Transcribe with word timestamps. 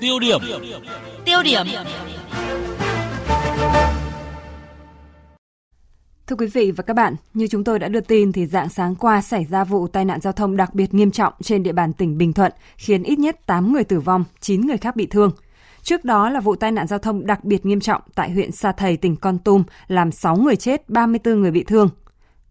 Tiêu 0.00 0.18
điểm. 0.18 0.40
Tiêu 1.24 1.42
điểm. 1.44 1.66
Thưa 6.26 6.36
quý 6.36 6.46
vị 6.46 6.70
và 6.70 6.82
các 6.82 6.94
bạn, 6.94 7.14
như 7.34 7.46
chúng 7.46 7.64
tôi 7.64 7.78
đã 7.78 7.88
đưa 7.88 8.00
tin 8.00 8.32
thì 8.32 8.46
dạng 8.46 8.68
sáng 8.68 8.94
qua 8.94 9.22
xảy 9.22 9.44
ra 9.50 9.64
vụ 9.64 9.88
tai 9.88 10.04
nạn 10.04 10.20
giao 10.20 10.32
thông 10.32 10.56
đặc 10.56 10.74
biệt 10.74 10.94
nghiêm 10.94 11.10
trọng 11.10 11.32
trên 11.42 11.62
địa 11.62 11.72
bàn 11.72 11.92
tỉnh 11.92 12.18
Bình 12.18 12.32
Thuận, 12.32 12.52
khiến 12.76 13.02
ít 13.02 13.18
nhất 13.18 13.46
8 13.46 13.72
người 13.72 13.84
tử 13.84 14.00
vong, 14.00 14.24
9 14.40 14.60
người 14.60 14.76
khác 14.76 14.96
bị 14.96 15.06
thương. 15.06 15.30
Trước 15.82 16.04
đó 16.04 16.30
là 16.30 16.40
vụ 16.40 16.56
tai 16.56 16.72
nạn 16.72 16.86
giao 16.86 16.98
thông 16.98 17.26
đặc 17.26 17.44
biệt 17.44 17.66
nghiêm 17.66 17.80
trọng 17.80 18.02
tại 18.14 18.30
huyện 18.30 18.52
Sa 18.52 18.72
Thầy, 18.72 18.96
tỉnh 18.96 19.16
Con 19.16 19.38
Tum, 19.38 19.64
làm 19.86 20.12
6 20.12 20.36
người 20.36 20.56
chết, 20.56 20.88
34 20.88 21.40
người 21.40 21.50
bị 21.50 21.64
thương. 21.64 21.88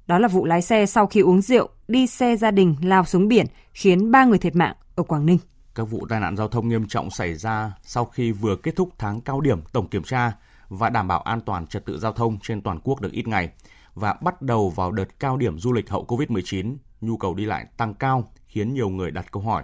Đó 0.07 0.19
là 0.19 0.27
vụ 0.27 0.45
lái 0.45 0.61
xe 0.61 0.85
sau 0.85 1.07
khi 1.07 1.19
uống 1.19 1.41
rượu, 1.41 1.69
đi 1.87 2.07
xe 2.07 2.35
gia 2.35 2.51
đình 2.51 2.75
lao 2.81 3.05
xuống 3.05 3.27
biển, 3.27 3.45
khiến 3.73 4.11
3 4.11 4.25
người 4.25 4.37
thiệt 4.37 4.55
mạng 4.55 4.75
ở 4.95 5.03
Quảng 5.03 5.25
Ninh. 5.25 5.37
Các 5.75 5.83
vụ 5.83 6.05
tai 6.09 6.19
nạn 6.19 6.37
giao 6.37 6.47
thông 6.47 6.69
nghiêm 6.69 6.87
trọng 6.87 7.09
xảy 7.09 7.35
ra 7.35 7.71
sau 7.81 8.05
khi 8.05 8.31
vừa 8.31 8.55
kết 8.55 8.75
thúc 8.75 8.89
tháng 8.97 9.21
cao 9.21 9.41
điểm 9.41 9.61
tổng 9.71 9.87
kiểm 9.87 10.03
tra 10.03 10.31
và 10.69 10.89
đảm 10.89 11.07
bảo 11.07 11.21
an 11.21 11.41
toàn 11.41 11.67
trật 11.67 11.85
tự 11.85 11.99
giao 11.99 12.13
thông 12.13 12.39
trên 12.39 12.61
toàn 12.61 12.79
quốc 12.83 13.01
được 13.01 13.11
ít 13.11 13.27
ngày 13.27 13.49
và 13.95 14.13
bắt 14.21 14.41
đầu 14.41 14.69
vào 14.69 14.91
đợt 14.91 15.19
cao 15.19 15.37
điểm 15.37 15.59
du 15.59 15.73
lịch 15.73 15.89
hậu 15.89 16.05
Covid-19, 16.05 16.75
nhu 17.01 17.17
cầu 17.17 17.33
đi 17.33 17.45
lại 17.45 17.65
tăng 17.77 17.93
cao 17.93 18.31
khiến 18.47 18.73
nhiều 18.73 18.89
người 18.89 19.11
đặt 19.11 19.31
câu 19.31 19.43
hỏi. 19.43 19.63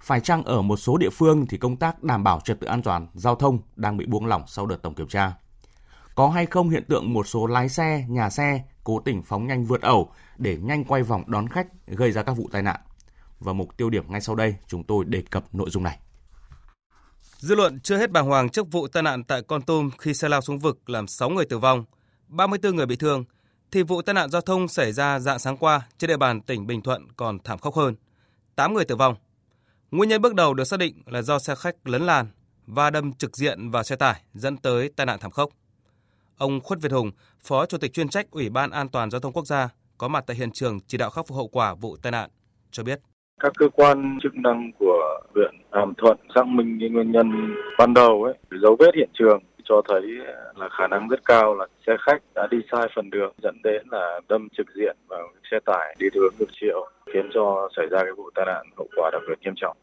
Phải 0.00 0.20
chăng 0.20 0.42
ở 0.42 0.62
một 0.62 0.76
số 0.76 0.96
địa 0.96 1.10
phương 1.10 1.46
thì 1.46 1.58
công 1.58 1.76
tác 1.76 2.02
đảm 2.02 2.24
bảo 2.24 2.40
trật 2.40 2.60
tự 2.60 2.66
an 2.66 2.82
toàn 2.82 3.06
giao 3.14 3.34
thông 3.34 3.58
đang 3.76 3.96
bị 3.96 4.06
buông 4.06 4.26
lỏng 4.26 4.42
sau 4.46 4.66
đợt 4.66 4.76
tổng 4.82 4.94
kiểm 4.94 5.08
tra? 5.08 5.32
Có 6.14 6.28
hay 6.28 6.46
không 6.46 6.70
hiện 6.70 6.84
tượng 6.88 7.12
một 7.12 7.26
số 7.26 7.46
lái 7.46 7.68
xe, 7.68 8.04
nhà 8.08 8.30
xe 8.30 8.62
cố 8.84 9.00
tình 9.00 9.22
phóng 9.22 9.46
nhanh 9.46 9.64
vượt 9.64 9.82
ẩu 9.82 10.10
để 10.38 10.58
nhanh 10.62 10.84
quay 10.84 11.02
vòng 11.02 11.22
đón 11.26 11.48
khách 11.48 11.66
gây 11.86 12.12
ra 12.12 12.22
các 12.22 12.32
vụ 12.32 12.48
tai 12.52 12.62
nạn? 12.62 12.80
Và 13.38 13.52
mục 13.52 13.76
tiêu 13.76 13.90
điểm 13.90 14.04
ngay 14.08 14.20
sau 14.20 14.34
đây 14.34 14.54
chúng 14.68 14.84
tôi 14.84 15.04
đề 15.04 15.22
cập 15.30 15.54
nội 15.54 15.70
dung 15.70 15.82
này. 15.82 15.98
Dư 17.38 17.54
luận 17.54 17.80
chưa 17.80 17.96
hết 17.96 18.10
bàng 18.10 18.26
hoàng 18.26 18.48
trước 18.48 18.72
vụ 18.72 18.88
tai 18.88 19.02
nạn 19.02 19.24
tại 19.24 19.42
Con 19.42 19.62
Tum 19.62 19.90
khi 19.98 20.14
xe 20.14 20.28
lao 20.28 20.40
xuống 20.40 20.58
vực 20.58 20.90
làm 20.90 21.06
6 21.06 21.30
người 21.30 21.44
tử 21.44 21.58
vong, 21.58 21.84
34 22.28 22.76
người 22.76 22.86
bị 22.86 22.96
thương, 22.96 23.24
thì 23.70 23.82
vụ 23.82 24.02
tai 24.02 24.14
nạn 24.14 24.30
giao 24.30 24.40
thông 24.40 24.68
xảy 24.68 24.92
ra 24.92 25.18
dạng 25.18 25.38
sáng 25.38 25.56
qua 25.56 25.88
trên 25.98 26.08
địa 26.08 26.16
bàn 26.16 26.40
tỉnh 26.40 26.66
Bình 26.66 26.82
Thuận 26.82 27.12
còn 27.16 27.38
thảm 27.38 27.58
khốc 27.58 27.74
hơn. 27.74 27.94
8 28.56 28.74
người 28.74 28.84
tử 28.84 28.96
vong. 28.96 29.14
Nguyên 29.90 30.08
nhân 30.08 30.22
bước 30.22 30.34
đầu 30.34 30.54
được 30.54 30.64
xác 30.64 30.78
định 30.78 31.02
là 31.06 31.22
do 31.22 31.38
xe 31.38 31.54
khách 31.54 31.88
lấn 31.88 32.02
làn 32.06 32.26
và 32.66 32.90
đâm 32.90 33.12
trực 33.12 33.36
diện 33.36 33.70
vào 33.70 33.82
xe 33.82 33.96
tải 33.96 34.22
dẫn 34.34 34.56
tới 34.56 34.90
tai 34.96 35.06
nạn 35.06 35.18
thảm 35.20 35.30
khốc. 35.30 35.50
Ông 36.36 36.60
Khuất 36.60 36.80
Việt 36.80 36.92
Hùng, 36.92 37.10
Phó 37.42 37.66
Chủ 37.66 37.78
tịch 37.78 37.92
chuyên 37.92 38.08
trách 38.08 38.30
Ủy 38.30 38.48
ban 38.48 38.70
An 38.70 38.88
toàn 38.88 39.10
giao 39.10 39.20
thông 39.20 39.32
quốc 39.32 39.46
gia 39.46 39.68
có 39.98 40.08
mặt 40.08 40.24
tại 40.26 40.36
hiện 40.36 40.50
trường 40.50 40.80
chỉ 40.80 40.98
đạo 40.98 41.10
khắc 41.10 41.26
phục 41.26 41.36
hậu 41.36 41.48
quả 41.48 41.74
vụ 41.74 41.96
tai 41.96 42.12
nạn 42.12 42.30
cho 42.70 42.82
biết 42.82 43.00
các 43.44 43.52
cơ 43.58 43.68
quan 43.68 44.18
chức 44.22 44.34
năng 44.34 44.72
của 44.78 45.20
huyện 45.34 45.54
Hàm 45.72 45.94
Thuận 45.94 46.18
xác 46.34 46.46
minh 46.46 46.76
cái 46.80 46.88
nguyên 46.88 47.12
nhân 47.12 47.54
ban 47.78 47.94
đầu 47.94 48.22
ấy, 48.22 48.34
dấu 48.62 48.76
vết 48.78 48.94
hiện 48.94 49.08
trường 49.14 49.42
cho 49.64 49.82
thấy 49.88 50.02
là 50.54 50.68
khả 50.78 50.86
năng 50.86 51.08
rất 51.08 51.24
cao 51.24 51.54
là 51.54 51.66
xe 51.86 51.92
khách 52.06 52.22
đã 52.34 52.46
đi 52.50 52.58
sai 52.72 52.86
phần 52.96 53.10
đường 53.10 53.34
dẫn 53.42 53.56
đến 53.64 53.82
là 53.90 54.20
đâm 54.28 54.48
trực 54.56 54.66
diện 54.76 54.96
vào 55.08 55.28
xe 55.50 55.58
tải 55.66 55.96
đi 55.98 56.06
hướng 56.14 56.34
ngược 56.38 56.50
chiều 56.60 56.88
khiến 57.06 57.30
cho 57.34 57.68
xảy 57.76 57.86
ra 57.90 57.98
cái 57.98 58.12
vụ 58.16 58.30
tai 58.34 58.44
nạn 58.46 58.66
hậu 58.76 58.88
quả 58.96 59.10
đặc 59.12 59.22
biệt 59.28 59.38
nghiêm 59.40 59.54
trọng. 59.56 59.76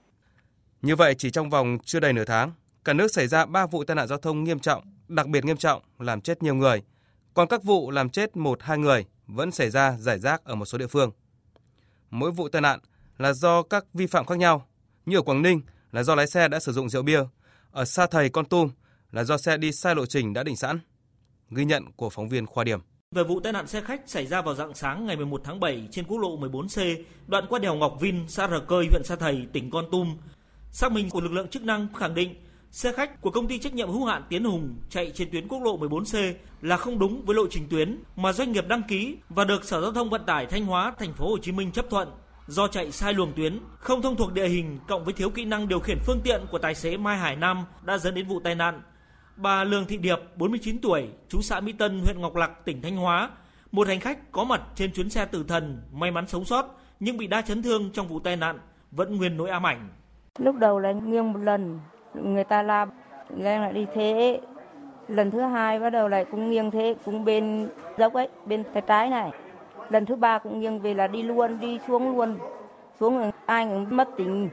Như 0.82 0.96
vậy 0.96 1.16
chỉ 1.18 1.30
trong 1.30 1.50
vòng 1.50 1.78
chưa 1.86 2.00
đầy 2.00 2.14
nửa 2.14 2.26
tháng, 2.26 2.52
cả 2.86 2.94
nước 2.94 3.08
xảy 3.08 3.28
ra 3.28 3.46
3 3.46 3.66
vụ 3.66 3.84
tai 3.84 3.96
nạn 3.96 4.08
giao 4.08 4.18
thông 4.18 4.44
nghiêm 4.44 4.60
trọng, 4.60 4.84
đặc 5.08 5.28
biệt 5.28 5.46
nghiêm 5.46 5.58
trọng 5.58 5.82
làm 6.00 6.22
chết 6.22 6.44
nhiều 6.44 6.56
người. 6.56 6.84
Còn 7.34 7.48
các 7.48 7.64
vụ 7.64 7.92
làm 7.92 8.10
chết 8.10 8.38
một 8.38 8.64
hai 8.64 8.78
người 8.78 9.06
vẫn 9.28 9.52
xảy 9.52 9.70
ra 9.70 9.92
giải 10.00 10.20
rác 10.20 10.46
ở 10.46 10.56
một 10.56 10.66
số 10.66 10.78
địa 10.78 10.88
phương. 10.88 11.12
Mỗi 12.10 12.32
vụ 12.32 12.50
tai 12.50 12.62
nạn 12.62 12.80
là 13.22 13.34
do 13.34 13.64
các 13.64 13.86
vi 13.94 14.08
phạm 14.08 14.26
khác 14.26 14.38
nhau. 14.38 14.68
Như 15.06 15.18
ở 15.18 15.22
Quảng 15.22 15.42
Ninh 15.42 15.62
là 15.92 16.04
do 16.04 16.16
lái 16.16 16.28
xe 16.28 16.48
đã 16.48 16.60
sử 16.60 16.72
dụng 16.72 16.90
rượu 16.90 17.04
bia, 17.04 17.24
ở 17.72 17.86
Sa 17.86 18.08
Thầy 18.08 18.30
Con 18.30 18.46
Tum 18.46 18.70
là 19.12 19.24
do 19.24 19.38
xe 19.38 19.58
đi 19.58 19.72
sai 19.72 19.96
lộ 19.96 20.06
trình 20.06 20.34
đã 20.34 20.44
định 20.44 20.56
sẵn. 20.56 20.80
Ghi 21.50 21.66
nhận 21.66 21.92
của 21.96 22.10
phóng 22.10 22.30
viên 22.30 22.46
Khoa 22.46 22.64
Điểm. 22.64 22.80
Về 23.16 23.24
vụ 23.24 23.40
tai 23.40 23.54
nạn 23.54 23.68
xe 23.68 23.82
khách 23.82 24.02
xảy 24.06 24.28
ra 24.28 24.42
vào 24.42 24.56
dạng 24.56 24.74
sáng 24.74 25.06
ngày 25.06 25.16
11 25.16 25.42
tháng 25.44 25.60
7 25.60 25.88
trên 25.92 26.06
quốc 26.06 26.18
lộ 26.18 26.38
14C, 26.38 27.04
đoạn 27.28 27.46
qua 27.50 27.60
đèo 27.60 27.76
Ngọc 27.76 27.98
Vin, 28.00 28.28
xã 28.28 28.48
Rờ 28.48 28.60
Cơi, 28.60 28.88
huyện 28.92 29.04
Sa 29.04 29.16
Thầy, 29.16 29.48
tỉnh 29.54 29.70
Con 29.70 29.86
Tum. 29.92 30.18
Xác 30.72 30.92
minh 30.92 31.10
của 31.10 31.22
lực 31.22 31.32
lượng 31.32 31.48
chức 31.48 31.64
năng 31.64 31.88
khẳng 31.94 32.14
định 32.14 32.36
xe 32.72 32.92
khách 32.92 33.22
của 33.22 33.32
công 33.32 33.48
ty 33.48 33.60
trách 33.60 33.74
nhiệm 33.74 33.90
hữu 33.92 34.06
hạn 34.06 34.24
Tiến 34.30 34.44
Hùng 34.44 34.76
chạy 34.90 35.12
trên 35.16 35.32
tuyến 35.32 35.48
quốc 35.48 35.64
lộ 35.64 35.78
14C 35.78 36.34
là 36.62 36.78
không 36.78 37.00
đúng 37.00 37.26
với 37.26 37.36
lộ 37.36 37.48
trình 37.50 37.68
tuyến 37.70 38.04
mà 38.16 38.34
doanh 38.34 38.52
nghiệp 38.52 38.68
đăng 38.68 38.84
ký 38.84 39.18
và 39.30 39.44
được 39.44 39.64
Sở 39.64 39.82
Giao 39.82 39.92
thông 39.92 40.10
Vận 40.10 40.26
tải 40.26 40.46
Thanh 40.46 40.66
Hóa, 40.66 40.94
thành 41.00 41.14
phố 41.14 41.30
Hồ 41.30 41.38
Chí 41.38 41.52
Minh 41.52 41.72
chấp 41.72 41.86
thuận 41.90 42.08
do 42.52 42.68
chạy 42.68 42.92
sai 42.92 43.14
luồng 43.14 43.34
tuyến, 43.36 43.60
không 43.78 44.02
thông 44.02 44.16
thuộc 44.16 44.34
địa 44.34 44.48
hình 44.48 44.80
cộng 44.88 45.04
với 45.04 45.14
thiếu 45.14 45.30
kỹ 45.30 45.46
năng 45.46 45.68
điều 45.68 45.80
khiển 45.80 45.98
phương 46.06 46.20
tiện 46.24 46.42
của 46.52 46.58
tài 46.58 46.76
xế 46.76 46.98
Mai 46.98 47.18
Hải 47.18 47.36
Nam 47.36 47.66
đã 47.84 47.98
dẫn 47.98 48.16
đến 48.16 48.28
vụ 48.28 48.40
tai 48.40 48.56
nạn. 48.56 48.82
Bà 49.36 49.64
Lương 49.64 49.86
Thị 49.86 49.98
Điệp, 49.98 50.20
49 50.36 50.82
tuổi, 50.82 51.08
chú 51.30 51.42
xã 51.42 51.60
Mỹ 51.60 51.72
Tân, 51.72 52.00
huyện 52.00 52.22
Ngọc 52.22 52.36
Lặc, 52.36 52.66
tỉnh 52.66 52.82
Thanh 52.82 52.98
Hóa, 52.98 53.30
một 53.72 53.88
hành 53.88 54.00
khách 54.00 54.32
có 54.32 54.44
mặt 54.44 54.62
trên 54.76 54.92
chuyến 54.94 55.10
xe 55.10 55.26
tử 55.26 55.46
thần, 55.48 55.82
may 55.92 56.12
mắn 56.12 56.28
sống 56.28 56.46
sót 56.46 56.66
nhưng 57.00 57.18
bị 57.18 57.28
đa 57.28 57.42
chấn 57.42 57.64
thương 57.64 57.90
trong 57.94 58.08
vụ 58.08 58.20
tai 58.20 58.36
nạn, 58.36 58.60
vẫn 58.92 59.18
nguyên 59.18 59.38
nỗi 59.38 59.50
ám 59.50 59.66
ảnh. 59.66 59.90
Lúc 60.40 60.56
đầu 60.56 60.80
là 60.80 60.92
nghiêng 60.92 61.34
một 61.34 61.40
lần, 61.40 61.80
người 62.14 62.44
ta 62.44 62.64
la 62.64 62.86
lên 63.38 63.62
lại 63.62 63.74
đi 63.74 63.86
thế. 63.96 64.42
Lần 65.08 65.32
thứ 65.32 65.42
hai 65.42 65.80
bắt 65.80 65.90
đầu 65.90 66.08
lại 66.08 66.26
cũng 66.32 66.50
nghiêng 66.50 66.72
thế, 66.72 66.96
cũng 67.06 67.26
bên 67.26 67.70
dốc 67.98 68.14
ấy, 68.14 68.28
bên 68.46 68.64
tay 68.74 68.84
trái 68.88 69.10
này 69.10 69.32
lần 69.92 70.06
thứ 70.06 70.16
ba 70.16 70.40
cũng 70.40 70.60
nghiêng 70.60 70.80
về 70.80 70.94
là 70.94 71.08
đi 71.08 71.24
luôn 71.24 71.60
đi 71.60 71.80
xuống 71.88 72.18
luôn. 72.18 72.38
Xuống 73.00 73.32
ai 73.46 73.66
cũng 73.66 73.98
mất 73.98 74.10
tính 74.18 74.50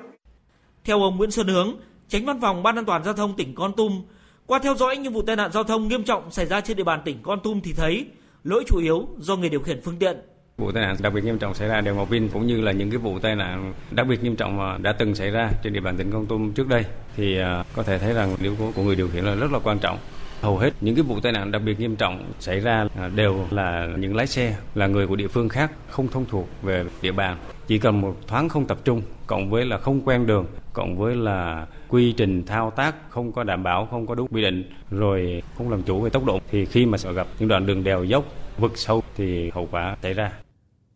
theo 0.89 1.03
ông 1.03 1.17
Nguyễn 1.17 1.31
Xuân 1.31 1.49
Hướng 1.49 1.77
tránh 2.09 2.25
văn 2.25 2.41
phòng 2.41 2.63
ban 2.63 2.77
an 2.77 2.85
toàn 2.85 3.05
giao 3.05 3.15
thông 3.15 3.35
tỉnh 3.37 3.55
Con 3.55 3.73
Tum 3.77 4.03
qua 4.47 4.59
theo 4.59 4.75
dõi 4.75 4.97
những 4.97 5.13
vụ 5.13 5.23
tai 5.23 5.37
nạn 5.37 5.53
giao 5.53 5.65
thông 5.65 5.89
nghiêm 5.89 6.05
trọng 6.05 6.31
xảy 6.31 6.47
ra 6.47 6.61
trên 6.61 6.77
địa 6.77 6.85
bàn 6.85 7.01
tỉnh 7.05 7.19
Con 7.23 7.41
Tum 7.41 7.61
thì 7.61 7.73
thấy 7.73 8.07
lỗi 8.45 8.65
chủ 8.67 8.79
yếu 8.79 9.09
do 9.19 9.37
người 9.37 9.49
điều 9.49 9.61
khiển 9.61 9.81
phương 9.85 9.97
tiện. 9.99 10.17
Vụ 10.59 10.73
tai 10.73 10.83
nạn 10.83 10.97
đặc 11.03 11.13
biệt 11.13 11.25
nghiêm 11.25 11.39
trọng 11.39 11.55
xảy 11.55 11.69
ra 11.69 11.81
đèo 11.81 11.95
Ngọc 11.95 12.09
Vin 12.09 12.29
cũng 12.29 12.47
như 12.47 12.61
là 12.61 12.73
những 12.73 12.91
cái 12.91 12.99
vụ 12.99 13.19
tai 13.19 13.37
nạn 13.37 13.73
đặc 13.91 14.07
biệt 14.07 14.23
nghiêm 14.23 14.37
trọng 14.37 14.57
mà 14.57 14.79
đã 14.79 14.93
từng 14.93 15.15
xảy 15.15 15.31
ra 15.31 15.51
trên 15.63 15.73
địa 15.73 15.81
bàn 15.81 15.97
tỉnh 15.97 16.11
Con 16.11 16.27
Tum 16.27 16.53
trước 16.53 16.69
đây. 16.69 16.85
Thì 17.17 17.39
à, 17.39 17.65
có 17.75 17.83
thể 17.83 17.99
thấy 17.99 18.13
rằng 18.13 18.37
yếu 18.43 18.57
tố 18.57 18.73
của 18.77 18.83
người 18.83 18.97
điều 18.97 19.09
khiển 19.09 19.25
là 19.25 19.35
rất 19.35 19.53
là 19.53 19.59
quan 19.59 19.79
trọng 19.79 19.99
hầu 20.41 20.59
hết 20.59 20.71
những 20.81 20.95
cái 20.95 21.03
vụ 21.03 21.21
tai 21.21 21.33
nạn 21.33 21.53
đặc 21.53 21.63
biệt 21.65 21.81
nghiêm 21.81 21.97
trọng 21.97 22.33
xảy 22.41 22.61
ra 22.61 22.89
à, 22.97 23.09
đều 23.09 23.47
là 23.51 23.89
những 23.99 24.17
lái 24.17 24.27
xe, 24.27 24.57
là 24.75 24.87
người 24.87 25.07
của 25.07 25.17
địa 25.17 25.29
phương 25.29 25.49
khác 25.49 25.73
không 25.89 26.09
thông 26.09 26.25
thuộc 26.27 26.49
về 26.63 26.85
địa 27.03 27.13
bàn. 27.13 27.39
Chỉ 27.67 27.79
cần 27.79 28.01
một 28.01 28.17
thoáng 28.27 28.49
không 28.49 28.67
tập 28.67 28.79
trung, 28.85 29.03
cộng 29.27 29.51
với 29.51 29.65
là 29.65 29.79
không 29.79 30.01
quen 30.01 30.27
đường, 30.27 30.47
cộng 30.73 30.99
với 30.99 31.17
là 31.17 31.67
quy 31.89 32.13
trình 32.13 32.47
thao 32.47 32.71
tác 32.71 32.95
không 33.09 33.33
có 33.33 33.45
đảm 33.45 33.63
bảo, 33.63 33.89
không 33.91 34.07
có 34.07 34.15
đúng 34.15 34.29
quy 34.29 34.43
định, 34.43 34.71
rồi 34.91 35.43
không 35.59 35.71
làm 35.71 35.83
chủ 35.83 36.01
về 36.01 36.11
tốc 36.11 36.25
độ, 36.25 36.41
thì 36.51 36.67
khi 36.67 36.87
mà 36.87 36.99
gặp 37.15 37.27
những 37.39 37.49
đoạn 37.49 37.67
đường 37.67 37.85
đèo 37.85 38.05
dốc, 38.05 38.25
vực 38.59 38.73
sâu 38.75 39.03
thì 39.17 39.51
hậu 39.51 39.69
quả 39.71 39.97
xảy 40.03 40.15
ra. 40.15 40.33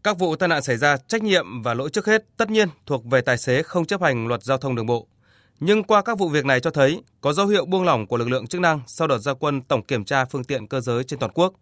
Các 0.03 0.19
vụ 0.19 0.37
tai 0.37 0.49
nạn 0.49 0.63
xảy 0.63 0.77
ra, 0.77 0.97
trách 1.09 1.23
nhiệm 1.23 1.63
và 1.63 1.75
lỗi 1.75 1.91
trước 1.93 2.07
hết 2.07 2.25
tất 2.37 2.51
nhiên 2.51 2.69
thuộc 2.87 3.05
về 3.05 3.21
tài 3.21 3.39
xế 3.39 3.63
không 3.63 3.85
chấp 3.85 4.03
hành 4.03 4.29
luật 4.29 4.43
giao 4.43 4.59
thông 4.59 4.75
đường 4.75 4.87
bộ 4.87 5.07
nhưng 5.65 5.83
qua 5.83 6.03
các 6.03 6.19
vụ 6.19 6.29
việc 6.29 6.45
này 6.45 6.61
cho 6.61 6.71
thấy 6.71 7.03
có 7.21 7.33
dấu 7.33 7.47
hiệu 7.47 7.65
buông 7.65 7.85
lỏng 7.85 8.07
của 8.07 8.17
lực 8.17 8.29
lượng 8.29 8.47
chức 8.47 8.61
năng 8.61 8.81
sau 8.87 9.09
đợt 9.09 9.19
gia 9.19 9.35
quân 9.35 9.63
tổng 9.63 9.83
kiểm 9.83 10.05
tra 10.05 10.25
phương 10.25 10.45
tiện 10.45 10.67
cơ 10.67 10.81
giới 10.81 11.05
trên 11.05 11.19
toàn 11.19 11.33
quốc. 11.35 11.55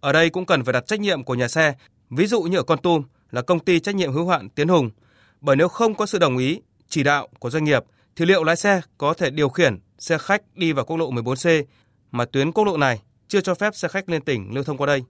Ở 0.00 0.12
đây 0.12 0.30
cũng 0.30 0.46
cần 0.46 0.64
phải 0.64 0.72
đặt 0.72 0.86
trách 0.86 1.00
nhiệm 1.00 1.24
của 1.24 1.34
nhà 1.34 1.48
xe, 1.48 1.74
ví 2.10 2.26
dụ 2.26 2.42
như 2.42 2.56
ở 2.56 2.62
Con 2.62 2.78
Tum 2.78 3.02
là 3.30 3.42
công 3.42 3.60
ty 3.60 3.80
trách 3.80 3.94
nhiệm 3.94 4.12
hữu 4.12 4.28
hạn 4.28 4.48
Tiến 4.48 4.68
Hùng, 4.68 4.90
bởi 5.40 5.56
nếu 5.56 5.68
không 5.68 5.94
có 5.94 6.06
sự 6.06 6.18
đồng 6.18 6.38
ý, 6.38 6.60
chỉ 6.88 7.02
đạo 7.02 7.28
của 7.38 7.50
doanh 7.50 7.64
nghiệp 7.64 7.84
thì 8.16 8.24
liệu 8.24 8.44
lái 8.44 8.56
xe 8.56 8.80
có 8.98 9.14
thể 9.14 9.30
điều 9.30 9.48
khiển 9.48 9.78
xe 9.98 10.18
khách 10.18 10.42
đi 10.54 10.72
vào 10.72 10.84
quốc 10.84 10.96
lộ 10.96 11.10
14C 11.10 11.64
mà 12.10 12.24
tuyến 12.24 12.52
quốc 12.52 12.64
lộ 12.64 12.76
này 12.76 13.02
chưa 13.28 13.40
cho 13.40 13.54
phép 13.54 13.74
xe 13.74 13.88
khách 13.88 14.08
lên 14.08 14.22
tỉnh 14.22 14.54
lưu 14.54 14.64
thông 14.64 14.76
qua 14.76 14.86
đây. 14.86 15.04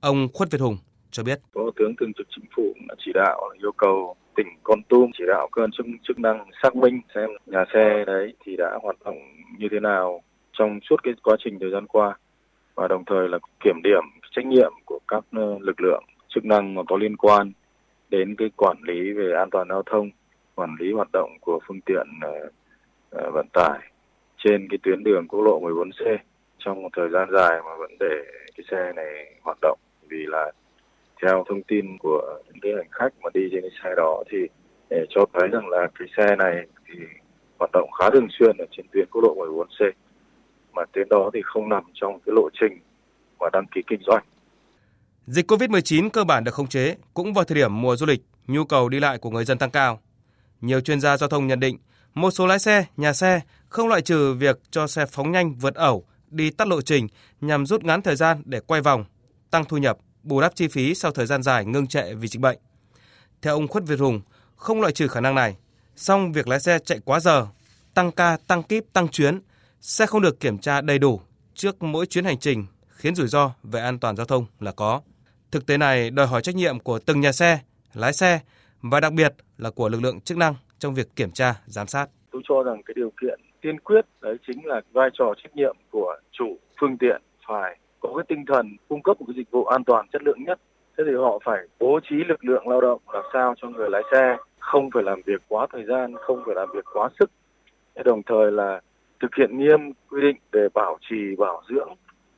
Ông 0.00 0.28
Khuất 0.32 0.50
Việt 0.50 0.60
Hùng 0.60 0.78
cho 1.10 1.22
biết. 1.22 1.40
Phó 1.54 1.60
tướng 1.76 1.94
thường 2.00 2.12
trực 2.18 2.26
chính 2.36 2.44
phủ 2.56 2.74
đã 2.88 2.94
chỉ 3.04 3.10
đạo 3.14 3.40
yêu 3.62 3.72
cầu 3.78 4.16
tỉnh 4.36 4.46
Con 4.62 4.82
Tum 4.82 5.10
chỉ 5.18 5.24
đạo 5.26 5.48
cơ 5.52 5.62
quan 5.62 5.70
chức, 5.70 5.86
chức 6.02 6.18
năng 6.18 6.44
xác 6.62 6.76
minh 6.76 7.00
xem 7.14 7.30
nhà 7.46 7.64
xe 7.74 8.04
đấy 8.06 8.34
thì 8.44 8.56
đã 8.56 8.78
hoạt 8.82 8.96
động 9.04 9.18
như 9.58 9.68
thế 9.70 9.80
nào 9.80 10.22
trong 10.52 10.78
suốt 10.82 10.96
cái 11.02 11.14
quá 11.22 11.36
trình 11.44 11.58
thời 11.60 11.70
gian 11.70 11.86
qua. 11.86 12.18
Và 12.74 12.88
đồng 12.88 13.04
thời 13.04 13.28
là 13.28 13.38
kiểm 13.64 13.82
điểm 13.84 14.02
trách 14.30 14.46
nhiệm 14.46 14.72
của 14.86 14.98
các 15.08 15.24
ờ, 15.32 15.58
lực 15.60 15.80
lượng 15.80 16.04
chức 16.28 16.44
năng 16.44 16.74
mà 16.74 16.82
có 16.88 16.96
liên 16.96 17.16
quan 17.16 17.52
đến 18.10 18.34
cái 18.38 18.50
quản 18.56 18.76
lý 18.82 19.12
về 19.12 19.32
an 19.38 19.50
toàn 19.50 19.68
giao 19.68 19.82
thông, 19.82 20.10
quản 20.54 20.76
lý 20.80 20.92
hoạt 20.92 21.08
động 21.12 21.30
của 21.40 21.60
phương 21.68 21.80
tiện 21.80 22.06
uh, 22.26 23.32
vận 23.34 23.46
tải 23.52 23.78
trên 24.44 24.68
cái 24.70 24.78
tuyến 24.82 25.04
đường 25.04 25.28
quốc 25.28 25.40
lộ 25.40 25.60
14C 25.60 26.16
trong 26.58 26.82
một 26.82 26.88
thời 26.96 27.08
gian 27.08 27.28
dài 27.32 27.60
mà 27.64 27.76
vẫn 27.78 27.90
để 28.00 28.24
cái 28.56 28.64
xe 28.70 28.92
này 28.96 29.34
hoạt 29.42 29.58
động. 29.62 29.78
Vì 30.08 30.26
là 30.26 30.52
theo 31.22 31.44
thông 31.48 31.62
tin 31.62 31.98
của 31.98 32.38
những 32.46 32.60
cái 32.62 32.72
hành 32.76 32.90
khách 32.90 33.12
mà 33.22 33.30
đi 33.34 33.40
trên 33.52 33.60
cái 33.62 33.70
xe 33.84 33.90
đó 33.96 34.22
thì 34.30 34.38
để 34.90 35.06
cho 35.10 35.24
thấy 35.32 35.48
rằng 35.48 35.68
là 35.68 35.88
cái 35.98 36.08
xe 36.16 36.36
này 36.36 36.54
thì 36.86 36.98
hoạt 37.58 37.70
động 37.72 37.90
khá 37.98 38.10
thường 38.10 38.28
xuyên 38.38 38.56
ở 38.56 38.64
trên 38.70 38.86
tuyến 38.92 39.06
quốc 39.10 39.22
lộ 39.24 39.34
14C 39.34 39.90
mà 40.72 40.82
tuyến 40.92 41.08
đó 41.08 41.30
thì 41.34 41.40
không 41.44 41.68
nằm 41.68 41.84
trong 41.94 42.20
cái 42.26 42.32
lộ 42.36 42.48
trình 42.60 42.78
mà 43.40 43.46
đăng 43.52 43.66
ký 43.74 43.80
kinh 43.86 44.00
doanh. 44.06 44.24
Dịch 45.26 45.50
COVID-19 45.50 46.10
cơ 46.10 46.24
bản 46.24 46.44
được 46.44 46.54
khống 46.54 46.66
chế 46.66 46.96
cũng 47.14 47.32
vào 47.32 47.44
thời 47.44 47.56
điểm 47.56 47.80
mùa 47.80 47.96
du 47.96 48.06
lịch, 48.06 48.20
nhu 48.46 48.64
cầu 48.64 48.88
đi 48.88 49.00
lại 49.00 49.18
của 49.18 49.30
người 49.30 49.44
dân 49.44 49.58
tăng 49.58 49.70
cao. 49.70 50.00
Nhiều 50.60 50.80
chuyên 50.80 51.00
gia 51.00 51.16
giao 51.16 51.28
thông 51.28 51.46
nhận 51.46 51.60
định, 51.60 51.78
một 52.14 52.30
số 52.30 52.46
lái 52.46 52.58
xe, 52.58 52.84
nhà 52.96 53.12
xe 53.12 53.40
không 53.68 53.88
loại 53.88 54.02
trừ 54.02 54.34
việc 54.34 54.58
cho 54.70 54.86
xe 54.86 55.06
phóng 55.06 55.32
nhanh 55.32 55.54
vượt 55.54 55.74
ẩu, 55.74 56.04
đi 56.30 56.50
tắt 56.50 56.68
lộ 56.68 56.80
trình 56.80 57.06
nhằm 57.40 57.66
rút 57.66 57.84
ngắn 57.84 58.02
thời 58.02 58.16
gian 58.16 58.42
để 58.44 58.60
quay 58.60 58.80
vòng, 58.80 59.04
tăng 59.50 59.64
thu 59.64 59.76
nhập, 59.76 59.98
bù 60.22 60.40
đắp 60.40 60.54
chi 60.54 60.68
phí 60.68 60.94
sau 60.94 61.10
thời 61.10 61.26
gian 61.26 61.42
dài 61.42 61.64
ngưng 61.64 61.86
trệ 61.86 62.14
vì 62.14 62.28
dịch 62.28 62.40
bệnh. 62.40 62.58
Theo 63.42 63.54
ông 63.54 63.68
Khuất 63.68 63.84
Việt 63.86 63.98
Hùng, 63.98 64.20
không 64.56 64.80
loại 64.80 64.92
trừ 64.92 65.08
khả 65.08 65.20
năng 65.20 65.34
này, 65.34 65.56
song 65.96 66.32
việc 66.32 66.48
lái 66.48 66.60
xe 66.60 66.78
chạy 66.78 66.98
quá 67.04 67.20
giờ, 67.20 67.46
tăng 67.94 68.12
ca, 68.12 68.36
tăng 68.46 68.62
kíp, 68.62 68.84
tăng 68.92 69.08
chuyến, 69.08 69.40
xe 69.80 70.06
không 70.06 70.22
được 70.22 70.40
kiểm 70.40 70.58
tra 70.58 70.80
đầy 70.80 70.98
đủ 70.98 71.20
trước 71.54 71.82
mỗi 71.82 72.06
chuyến 72.06 72.24
hành 72.24 72.38
trình 72.38 72.66
khiến 72.88 73.14
rủi 73.14 73.28
ro 73.28 73.54
về 73.62 73.80
an 73.80 73.98
toàn 73.98 74.16
giao 74.16 74.26
thông 74.26 74.46
là 74.60 74.72
có. 74.72 75.00
Thực 75.50 75.66
tế 75.66 75.76
này 75.76 76.10
đòi 76.10 76.26
hỏi 76.26 76.42
trách 76.42 76.54
nhiệm 76.54 76.80
của 76.80 76.98
từng 76.98 77.20
nhà 77.20 77.32
xe, 77.32 77.60
lái 77.94 78.12
xe 78.12 78.40
và 78.82 79.00
đặc 79.00 79.12
biệt 79.12 79.34
là 79.58 79.70
của 79.70 79.88
lực 79.88 80.02
lượng 80.02 80.20
chức 80.20 80.38
năng 80.38 80.54
trong 80.78 80.94
việc 80.94 81.16
kiểm 81.16 81.30
tra, 81.30 81.54
giám 81.66 81.86
sát. 81.86 82.06
Tôi 82.32 82.42
cho 82.48 82.62
rằng 82.62 82.82
cái 82.86 82.94
điều 82.96 83.12
kiện 83.20 83.40
tiên 83.60 83.80
quyết 83.80 84.06
đấy 84.20 84.36
chính 84.46 84.66
là 84.66 84.80
vai 84.92 85.10
trò 85.18 85.34
trách 85.42 85.56
nhiệm 85.56 85.76
của 85.90 86.16
chủ 86.32 86.58
phương 86.80 86.98
tiện 86.98 87.22
phải 87.48 87.78
có 88.02 88.12
cái 88.16 88.24
tinh 88.28 88.44
thần 88.46 88.76
cung 88.88 89.02
cấp 89.02 89.20
một 89.20 89.26
cái 89.28 89.34
dịch 89.36 89.50
vụ 89.50 89.64
an 89.64 89.84
toàn 89.84 90.06
chất 90.12 90.22
lượng 90.22 90.44
nhất. 90.44 90.58
Thế 90.98 91.04
thì 91.06 91.14
họ 91.14 91.38
phải 91.44 91.58
bố 91.78 92.00
trí 92.10 92.16
lực 92.16 92.44
lượng 92.44 92.68
lao 92.68 92.80
động 92.80 93.00
làm 93.12 93.24
sao 93.32 93.54
cho 93.62 93.68
người 93.68 93.90
lái 93.90 94.02
xe 94.12 94.36
không 94.58 94.90
phải 94.94 95.02
làm 95.02 95.20
việc 95.26 95.42
quá 95.48 95.66
thời 95.72 95.84
gian, 95.84 96.14
không 96.16 96.42
phải 96.46 96.54
làm 96.54 96.68
việc 96.74 96.84
quá 96.92 97.08
sức. 97.20 97.30
Đồng 98.04 98.22
thời 98.22 98.52
là 98.52 98.80
thực 99.20 99.34
hiện 99.34 99.58
nghiêm 99.58 99.92
quy 100.10 100.20
định 100.22 100.36
để 100.52 100.68
bảo 100.74 100.98
trì, 101.10 101.36
bảo 101.38 101.62
dưỡng, 101.68 101.88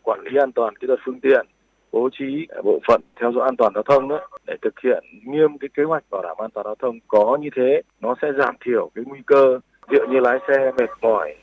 quản 0.02 0.20
lý 0.20 0.40
an 0.40 0.52
toàn 0.52 0.76
kỹ 0.76 0.86
thuật 0.86 1.00
phương 1.04 1.20
tiện, 1.20 1.46
bố 1.94 2.08
trí 2.18 2.46
bộ 2.64 2.78
phận 2.88 3.00
theo 3.20 3.32
dõi 3.32 3.48
an 3.48 3.56
toàn 3.56 3.72
giao 3.74 3.82
thông 3.82 4.08
đó 4.08 4.28
để 4.46 4.56
thực 4.62 4.80
hiện 4.80 5.04
nghiêm 5.24 5.58
cái 5.58 5.68
kế 5.74 5.82
hoạch 5.82 6.04
bảo 6.10 6.22
đảm 6.22 6.36
an 6.38 6.50
toàn 6.50 6.64
giao 6.64 6.74
thông 6.74 6.98
có 7.08 7.38
như 7.40 7.48
thế 7.56 7.82
nó 8.00 8.14
sẽ 8.22 8.28
giảm 8.38 8.54
thiểu 8.64 8.90
cái 8.94 9.04
nguy 9.08 9.20
cơ 9.26 9.58
ví 9.88 9.98
dụ 10.00 10.12
như 10.12 10.20
lái 10.20 10.38
xe 10.48 10.72
mệt 10.78 10.90
mỏi 11.00 11.34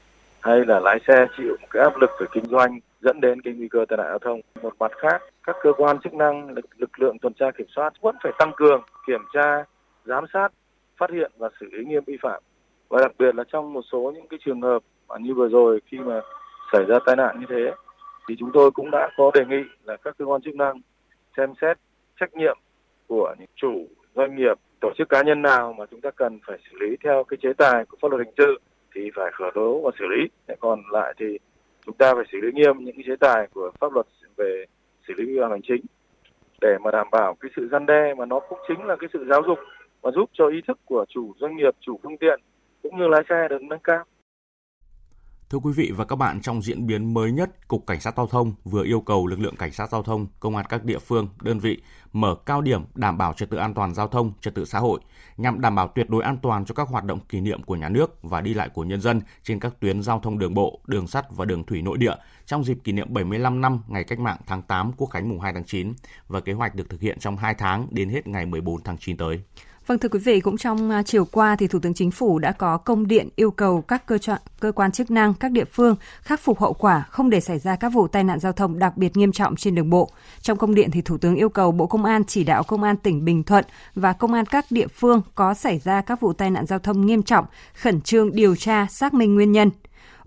hay 0.42 0.66
là 0.68 0.80
lái 0.80 1.00
xe 1.08 1.26
chịu 1.38 1.56
cái 1.70 1.84
áp 1.84 1.98
lực 2.02 2.10
về 2.20 2.28
kinh 2.32 2.46
doanh 2.46 2.80
dẫn 3.02 3.22
đến 3.22 3.42
cái 3.42 3.54
nguy 3.54 3.68
cơ 3.68 3.86
tai 3.90 3.98
nạn 3.98 4.08
giao 4.10 4.20
thông. 4.20 4.42
Một 4.62 4.74
mặt 4.80 4.92
khác, 4.98 5.22
các 5.44 5.56
cơ 5.62 5.74
quan 5.78 6.00
chức 6.00 6.14
năng, 6.14 6.50
lực, 6.50 6.66
lực 6.78 7.00
lượng 7.00 7.20
tuần 7.20 7.34
tra 7.34 7.52
kiểm 7.58 7.68
soát 7.76 7.94
vẫn 8.02 8.16
phải 8.24 8.32
tăng 8.40 8.52
cường 8.58 8.82
kiểm 9.08 9.22
tra, 9.34 9.64
giám 10.06 10.24
sát, 10.34 10.50
phát 10.98 11.10
hiện 11.10 11.32
và 11.38 11.50
xử 11.60 11.66
lý 11.72 11.86
nghiêm 11.86 12.04
vi 12.08 12.18
phạm. 12.22 12.44
Và 12.90 13.02
đặc 13.02 13.12
biệt 13.20 13.36
là 13.36 13.44
trong 13.52 13.74
một 13.74 13.82
số 13.92 14.12
những 14.16 14.28
cái 14.28 14.40
trường 14.46 14.62
hợp 14.62 14.84
mà 15.08 15.16
như 15.20 15.34
vừa 15.34 15.50
rồi 15.50 15.82
khi 15.86 15.98
mà 15.98 16.22
xảy 16.72 16.86
ra 16.86 17.00
tai 17.06 17.16
nạn 17.16 17.40
như 17.40 17.46
thế 17.50 17.72
thì 18.30 18.36
chúng 18.40 18.50
tôi 18.54 18.72
cũng 18.72 18.92
đã 18.92 19.10
có 19.18 19.32
đề 19.34 19.46
nghị 19.46 19.64
là 19.84 19.98
các 19.98 20.16
cơ 20.18 20.26
quan 20.26 20.42
chức 20.42 20.56
năng 20.56 20.82
xem 21.38 21.54
xét 21.62 21.78
trách 22.20 22.34
nhiệm 22.34 22.58
của 23.08 23.36
những 23.40 23.50
chủ 23.56 23.88
doanh 24.16 24.36
nghiệp 24.36 24.58
tổ 24.82 24.92
chức 24.98 25.10
cá 25.10 25.24
nhân 25.24 25.42
nào 25.42 25.74
mà 25.74 25.86
chúng 25.92 26.02
ta 26.02 26.12
cần 26.12 26.40
phải 26.48 26.58
xử 26.64 26.78
lý 26.80 26.96
theo 27.04 27.24
cái 27.24 27.38
chế 27.42 27.54
tài 27.58 27.86
của 27.86 27.98
pháp 28.02 28.12
luật 28.12 28.26
hình 28.26 28.36
sự 28.38 28.60
thì 28.96 29.12
phải 29.16 29.32
khởi 29.34 29.52
tố 29.56 29.82
và 29.84 29.92
xử 30.00 30.06
lý 30.06 30.28
còn 30.60 30.82
lại 30.92 31.14
thì 31.18 31.38
chúng 31.86 31.96
ta 31.96 32.14
phải 32.16 32.24
xử 32.32 32.38
lý 32.42 32.52
nghiêm 32.54 32.78
những 32.80 32.96
cái 32.96 33.04
chế 33.08 33.16
tài 33.20 33.48
của 33.54 33.72
pháp 33.80 33.94
luật 33.94 34.06
về 34.38 34.66
xử 35.08 35.14
lý 35.18 35.26
vi 35.26 35.40
phạm 35.42 35.52
hành 35.52 35.62
chính 35.68 35.82
để 36.62 36.78
mà 36.84 36.92
đảm 36.92 37.08
bảo 37.12 37.36
cái 37.40 37.52
sự 37.56 37.68
gian 37.72 37.86
đe 37.86 38.14
mà 38.18 38.26
nó 38.26 38.40
cũng 38.40 38.60
chính 38.68 38.84
là 38.86 38.96
cái 38.96 39.10
sự 39.14 39.26
giáo 39.30 39.42
dục 39.48 39.60
và 40.02 40.12
giúp 40.12 40.30
cho 40.34 40.48
ý 40.48 40.62
thức 40.68 40.80
của 40.86 41.06
chủ 41.10 41.34
doanh 41.40 41.56
nghiệp, 41.56 41.76
chủ 41.80 42.00
phương 42.04 42.18
tiện 42.18 42.40
cũng 42.84 42.98
như 42.98 43.08
lái 43.08 43.24
xe 43.30 43.48
được 43.50 43.62
nâng 43.62 43.80
cao. 43.80 44.04
Thưa 45.52 45.58
quý 45.58 45.72
vị 45.72 45.92
và 45.96 46.06
các 46.06 46.16
bạn, 46.16 46.42
trong 46.42 46.62
diễn 46.62 46.88
biến 46.88 47.14
mới 47.14 47.32
nhất, 47.32 47.68
Cục 47.68 47.88
Cảnh 47.88 48.02
sát 48.02 48.14
Giao 48.18 48.28
thông 48.28 48.54
vừa 48.64 48.84
yêu 48.84 49.02
cầu 49.02 49.28
lực 49.28 49.40
lượng 49.40 49.56
cảnh 49.56 49.72
sát 49.72 49.90
giao 49.92 50.04
thông, 50.04 50.28
công 50.40 50.56
an 50.56 50.66
các 50.70 50.84
địa 50.84 51.00
phương, 51.00 51.28
đơn 51.42 51.60
vị 51.60 51.82
mở 52.14 52.36
cao 52.46 52.62
điểm 52.62 52.84
đảm 52.96 53.18
bảo 53.18 53.34
trật 53.34 53.50
tự 53.50 53.58
an 53.58 53.74
toàn 53.74 53.94
giao 53.94 54.08
thông, 54.08 54.34
trật 54.42 54.56
tự 54.56 54.66
xã 54.66 54.80
hội 54.80 55.00
nhằm 55.38 55.62
đảm 55.62 55.76
bảo 55.76 55.88
tuyệt 55.96 56.10
đối 56.10 56.24
an 56.24 56.38
toàn 56.42 56.66
cho 56.66 56.76
các 56.76 56.88
hoạt 56.88 57.04
động 57.04 57.20
kỷ 57.20 57.42
niệm 57.42 57.64
của 57.64 57.76
nhà 57.76 57.90
nước 57.90 58.24
và 58.24 58.42
đi 58.42 58.54
lại 58.54 58.70
của 58.70 58.84
nhân 58.84 59.02
dân 59.02 59.22
trên 59.44 59.60
các 59.60 59.74
tuyến 59.80 60.02
giao 60.02 60.20
thông 60.20 60.40
đường 60.40 60.54
bộ, 60.54 60.80
đường 60.88 61.08
sắt 61.08 61.26
và 61.30 61.46
đường 61.46 61.64
thủy 61.64 61.82
nội 61.82 61.98
địa 61.98 62.16
trong 62.46 62.64
dịp 62.64 62.78
kỷ 62.84 62.92
niệm 62.92 63.14
75 63.14 63.62
năm 63.62 63.80
ngày 63.88 64.04
cách 64.04 64.20
mạng 64.20 64.38
tháng 64.48 64.62
8 64.62 64.92
Quốc 64.98 65.08
khánh 65.08 65.30
mùng 65.30 65.40
2 65.40 65.54
tháng 65.54 65.66
9 65.66 65.94
và 66.28 66.40
kế 66.40 66.54
hoạch 66.54 66.76
được 66.76 66.90
thực 66.90 67.02
hiện 67.02 67.20
trong 67.20 67.38
2 67.38 67.54
tháng 67.54 67.88
đến 67.92 68.10
hết 68.10 68.28
ngày 68.28 68.46
14 68.46 68.84
tháng 68.84 68.98
9 68.98 69.18
tới. 69.18 69.44
Vâng 69.88 70.00
thưa 70.00 70.10
quý 70.10 70.20
vị, 70.20 70.40
cũng 70.40 70.58
trong 70.58 70.90
à, 70.90 71.04
chiều 71.04 71.26
qua 71.26 71.56
thì 71.56 71.68
Thủ 71.68 71.80
tướng 71.80 71.94
Chính 71.94 72.12
phủ 72.12 72.40
đã 72.40 72.52
có 72.52 72.78
công 72.78 73.08
điện 73.08 73.30
yêu 73.36 73.52
cầu 73.52 73.82
các 73.82 74.06
cơ, 74.06 74.18
chọn, 74.18 74.40
cơ 74.60 74.72
quan 74.72 74.92
chức 74.92 75.12
năng, 75.12 75.34
các 75.34 75.52
địa 75.52 75.66
phương 75.66 75.96
khắc 76.22 76.40
phục 76.40 76.60
hậu 76.60 76.74
quả 76.74 77.06
không 77.10 77.30
để 77.30 77.40
xảy 77.40 77.60
ra 77.60 77.76
các 77.76 77.90
vụ 77.90 78.08
tai 78.08 78.24
nạn 78.24 78.40
giao 78.40 78.52
thông 78.52 78.80
đặc 78.80 78.98
biệt 78.98 79.18
nghiêm 79.18 79.32
trọng 79.32 79.56
trên 79.56 79.76
đường 79.76 79.90
bộ. 79.90 80.10
Trong 80.42 80.58
công 80.58 80.76
điện 80.76 80.92
thì 80.92 81.02
Thủ 81.02 81.18
tướng 81.18 81.36
yêu 81.36 81.50
cầu 81.50 81.72
Bộ 81.72 81.88
Công 81.88 82.06
an 82.06 82.24
chỉ 82.26 82.44
đạo 82.44 82.64
Công 82.64 82.84
an 82.84 82.98
tỉnh 82.98 83.26
Bình 83.26 83.44
Thuận 83.44 83.66
và 83.96 84.14
Công 84.14 84.34
an 84.34 84.46
các 84.46 84.66
địa 84.70 84.88
phương 84.88 85.22
có 85.36 85.54
xảy 85.54 85.80
ra 85.80 86.02
các 86.02 86.20
vụ 86.20 86.34
tai 86.34 86.52
nạn 86.52 86.66
giao 86.66 86.80
thông 86.80 87.06
nghiêm 87.06 87.24
trọng 87.24 87.46
khẩn 87.74 88.02
trương 88.02 88.36
điều 88.36 88.56
tra, 88.56 88.88
xác 88.90 89.14
minh 89.14 89.36
nguyên 89.36 89.52
nhân. 89.52 89.70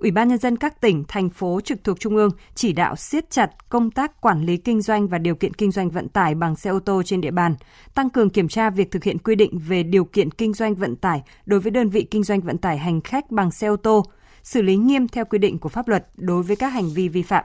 Ủy 0.05 0.11
ban 0.11 0.29
nhân 0.29 0.39
dân 0.39 0.57
các 0.57 0.81
tỉnh, 0.81 1.05
thành 1.09 1.31
phố 1.31 1.61
trực 1.65 1.85
thuộc 1.85 2.01
trung 2.01 2.17
ương 2.17 2.31
chỉ 2.55 2.73
đạo 2.73 2.97
siết 2.97 3.31
chặt 3.31 3.51
công 3.69 3.91
tác 3.91 4.21
quản 4.21 4.45
lý 4.45 4.57
kinh 4.57 4.83
doanh 4.83 5.09
và 5.09 5.19
điều 5.19 5.35
kiện 5.35 5.55
kinh 5.55 5.71
doanh 5.71 5.91
vận 5.91 6.09
tải 6.09 6.35
bằng 6.35 6.57
xe 6.57 6.71
ô 6.71 6.81
tô 6.81 7.03
trên 7.05 7.21
địa 7.21 7.31
bàn, 7.31 7.55
tăng 7.95 8.11
cường 8.11 8.31
kiểm 8.31 8.49
tra 8.49 8.71
việc 8.71 8.91
thực 8.91 9.05
hiện 9.05 9.19
quy 9.19 9.35
định 9.35 9.59
về 9.59 9.83
điều 9.83 10.05
kiện 10.05 10.31
kinh 10.31 10.53
doanh 10.53 10.75
vận 10.75 10.97
tải 10.97 11.23
đối 11.47 11.61
với 11.61 11.71
đơn 11.71 11.89
vị 11.89 12.07
kinh 12.11 12.23
doanh 12.23 12.41
vận 12.41 12.59
tải 12.59 12.79
hành 12.79 13.01
khách 13.01 13.31
bằng 13.31 13.51
xe 13.51 13.67
ô 13.67 13.77
tô, 13.77 14.05
xử 14.43 14.63
lý 14.63 14.77
nghiêm 14.77 15.09
theo 15.09 15.25
quy 15.25 15.39
định 15.39 15.59
của 15.59 15.69
pháp 15.69 15.89
luật 15.89 16.07
đối 16.17 16.43
với 16.43 16.57
các 16.57 16.69
hành 16.69 16.89
vi 16.95 17.09
vi 17.09 17.23
phạm. 17.23 17.45